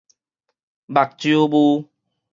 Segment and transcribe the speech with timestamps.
[0.87, 1.89] 目睭霧